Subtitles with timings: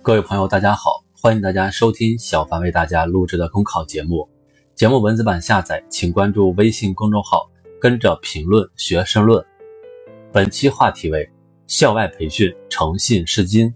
[0.00, 4.26] 各位朋友，大家好，欢迎大家收听小凡为大家录制的公考节目。
[4.74, 7.50] 节目文字版下载，请关注微信公众号
[7.80, 9.44] “跟着评论学申论”。
[10.32, 11.28] 本期话题为
[11.66, 13.74] 校外培训诚信是金。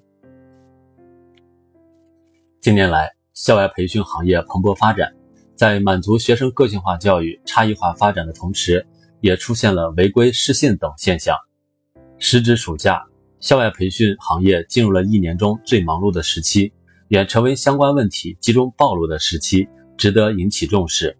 [2.60, 5.12] 近年来，校外培训行业蓬勃发展，
[5.54, 8.86] 在满足学生个性化教育、差异化发展的同时，
[9.20, 11.36] 也出现了违规失信等现象。
[12.18, 13.04] 时值暑假。
[13.42, 16.72] 校外培训行业进入了一年中最忙碌的时期，
[17.08, 21.18] 也成为相关问题集中暴露的时期，值得引起重视。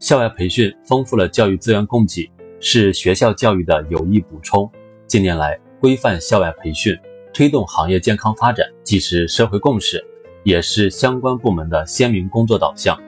[0.00, 4.68] 校外培训丰富了教育资源供给，是学校教育的有益补充。
[5.06, 6.98] 近年来，规范校外培训，
[7.32, 10.04] 推动行业健康发展，既是社会共识，
[10.42, 13.00] 也是相关部门的鲜明工作导向。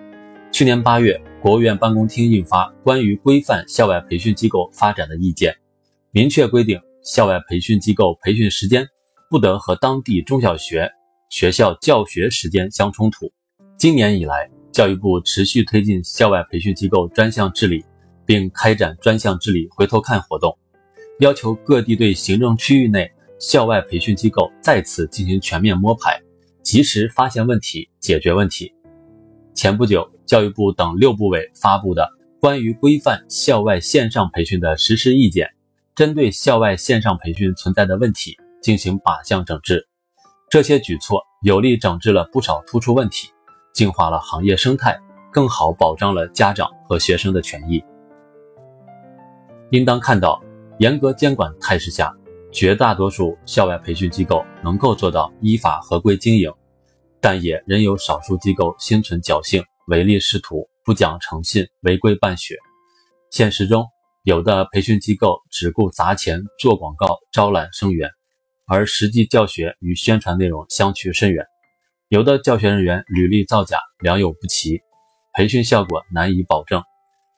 [0.52, 5.52] 去年八月，国务院办公厅印发《关于规范校外培训机构发展的意见》，
[6.12, 6.80] 明确规定。
[7.02, 8.86] 校外培训机构培训时间
[9.30, 10.90] 不得和当地中小学
[11.30, 13.32] 学校教学时间相冲突。
[13.76, 17.84] 今年以来，教育部持续推进校外培训机构专项治理，
[18.26, 20.56] 并开展专项治理回头看活动，
[21.20, 26.20] 要求各地对行政区域内校外培训机构再次进行全面摸排，
[26.62, 28.72] 及时发现问题、解决问题。
[29.54, 32.02] 前不久，教育部等六部委发布的
[32.40, 35.46] 《关于规范校外线上培训的实施意见》。
[36.00, 39.86] 针对校外线上培训存在的问题进行靶向整治，
[40.48, 43.28] 这些举措有力整治了不少突出问题，
[43.74, 44.98] 净化了行业生态，
[45.30, 47.84] 更好保障了家长和学生的权益。
[49.72, 50.42] 应当看到，
[50.78, 52.10] 严格监管态势下，
[52.50, 56.50] 绝大多数校外培训机构能够做到依法合规经营，
[57.20, 62.56] 但也仍有少数机构心存侥幸，唯利是图，不讲诚信，违规办学。
[63.30, 63.86] 现实中，
[64.30, 68.08] 有的培训机构只顾砸钱做广告招揽生源，
[68.64, 71.42] 而实际教学与宣传内容相去甚远；
[72.06, 74.82] 有的教学人员履历造假，良莠不齐，
[75.32, 76.80] 培训效果难以保证；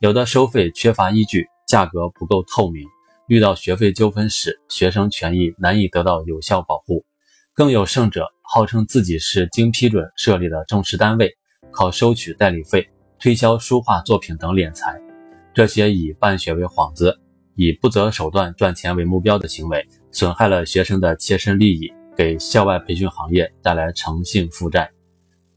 [0.00, 2.86] 有的收费缺乏依据，价格不够透明，
[3.26, 7.06] 遇到学费纠纷时，学生权益难以得到有效保护；
[7.54, 11.34] 更有甚者，号称自己是经批准设立的正式单位，
[11.70, 12.86] 靠收取代理费
[13.19, 15.11] 推销书画作品等敛财。
[15.54, 17.20] 这些以办学为幌子、
[17.56, 24.91] 以不择手段赚钱为目标的行为，损害了学生的切身利益，给校外培训行业带来诚信负债。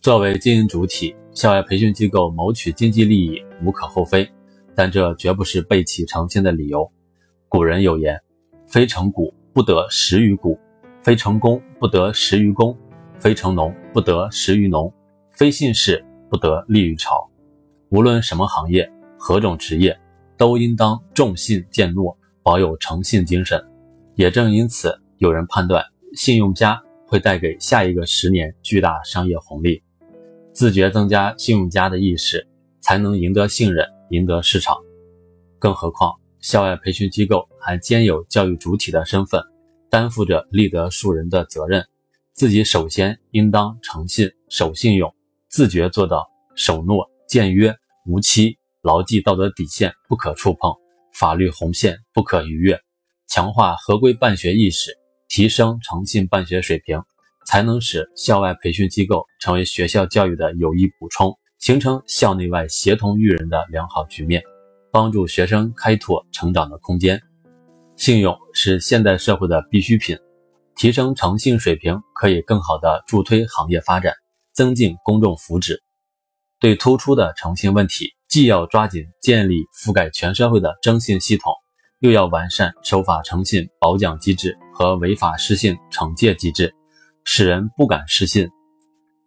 [0.01, 4.29] 作为经营主体，校外培训机构谋取经济利益无可厚非，
[4.75, 6.91] 但这绝不是背弃诚信的理由。
[7.47, 8.19] 古人有言
[8.67, 10.59] ：“非成谷不得食于谷，
[11.01, 12.77] 非成功不得食于功，
[13.17, 14.93] 非成农不得食于农，
[15.31, 17.29] 非信士不得立于朝。”
[17.89, 18.91] 无论什么行业。
[19.27, 19.99] 何种职业
[20.37, 23.59] 都应当重信践诺，保有诚信精神。
[24.13, 25.83] 也正因此，有人判断
[26.15, 29.81] 信用家会带给下一个十年巨大商业红利。
[30.53, 32.47] 自觉增加信用家的意识，
[32.81, 34.77] 才能赢得信任，赢得市场。
[35.57, 39.41] 更何况，校外培训机构还兼有教育主体的身份，
[39.89, 41.83] 担负着立德树人的责任。
[42.33, 45.11] 自己首先应当诚信、守信用，
[45.47, 47.75] 自觉做到守诺、践约、
[48.05, 48.59] 无欺。
[48.85, 50.71] 牢记道德底线不可触碰，
[51.11, 52.79] 法律红线不可逾越，
[53.27, 54.95] 强化合规办学意识，
[55.27, 57.01] 提升诚信办学水平，
[57.47, 64.43] 才能使校外培训机构成为学校教育的有益补充，形成校内外协同育人的良好局面，
[64.91, 67.19] 帮助学生开拓成长的空间。
[67.95, 70.15] 信用是现代社会的必需品，
[70.75, 74.13] 提升诚信水平可以更好地助推行业发展，
[74.53, 75.79] 增进公众福祉。
[76.59, 78.14] 对突出的诚信问题。
[78.27, 81.53] 既要抓紧建立覆盖全社会的征信系统，
[81.99, 86.73] 又要完善守法诚信保奖机制和违法失信惩戒机制，
[87.23, 88.49] 使人不敢失信。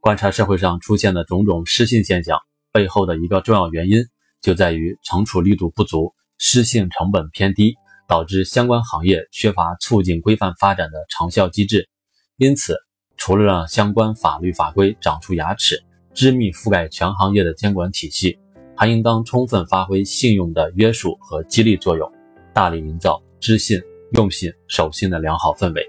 [0.00, 2.38] 观察社会上出现的种种失信现象
[2.72, 4.04] 背后的一个重要原因，
[4.42, 7.76] 就在于惩处力度不足，失信成本偏低，
[8.06, 11.88] 导致相关行业缺乏促进规范发展的长效机制。
[12.36, 12.76] 因此，
[13.16, 15.82] 除了让相关法律法规长出牙齿，
[16.14, 18.38] 织密覆盖全行业的监管体系。
[18.80, 22.08] 还应当充分发挥信用的约束和激励作用，
[22.54, 23.76] 大力营造知信、
[24.12, 25.84] 用信、守信的良好氛围，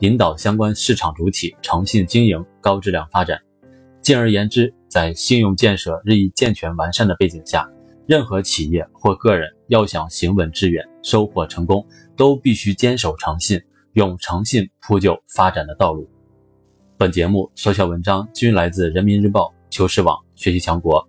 [0.00, 3.40] 引导相关市场主体诚信经营、高质量发展。
[4.02, 7.70] 进而言之，在信用建设日益健全完善的背景下，
[8.08, 11.86] 任何企业或个人要想行稳致远、收获成功，
[12.16, 13.62] 都必须坚守诚信，
[13.92, 16.10] 用诚信铺就发展的道路。
[16.98, 21.08] 本节目所写文章均来自人民日报、求是网、学习强国。